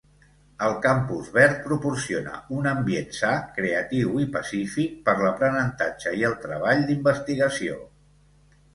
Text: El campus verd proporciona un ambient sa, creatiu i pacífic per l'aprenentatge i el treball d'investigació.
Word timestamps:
El 0.67 0.71
campus 0.85 1.27
verd 1.35 1.59
proporciona 1.67 2.39
un 2.57 2.71
ambient 2.71 3.13
sa, 3.19 3.35
creatiu 3.59 4.17
i 4.25 4.27
pacífic 4.39 4.99
per 5.11 5.17
l'aprenentatge 5.23 6.19
i 6.25 6.29
el 6.35 6.39
treball 6.49 6.87
d'investigació. 6.93 7.83